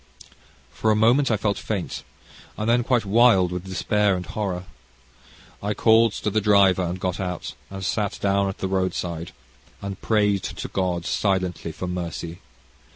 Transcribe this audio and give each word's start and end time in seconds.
"For 0.73 0.89
a 0.89 0.95
moment 0.95 1.29
I 1.29 1.37
felt 1.37 1.59
faint, 1.59 2.01
and 2.57 2.67
then 2.67 2.83
quite 2.83 3.05
wild 3.05 3.51
with 3.51 3.65
despair 3.65 4.15
and 4.15 4.25
horror. 4.25 4.63
I 5.61 5.75
called 5.75 6.13
to 6.13 6.31
the 6.31 6.41
driver, 6.41 6.81
and 6.81 6.99
got 6.99 7.19
out, 7.19 7.53
and 7.69 7.85
sat 7.85 8.17
down 8.19 8.49
at 8.49 8.57
the 8.57 8.67
road 8.67 8.95
side, 8.95 9.31
and 9.79 10.01
prayed 10.01 10.41
to 10.41 10.67
God 10.67 11.05
silently 11.05 11.71
for 11.71 11.85
mercy. 11.85 12.39